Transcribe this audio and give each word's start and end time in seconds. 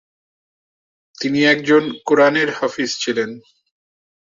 তিনি 1.21 1.39
একজন 1.45 1.83
কুরআনের 2.05 2.49
হাফেজ 2.53 2.91
ছিলেন। 2.99 3.29